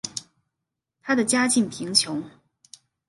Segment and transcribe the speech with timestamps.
[1.03, 2.23] 她的家境贫穷。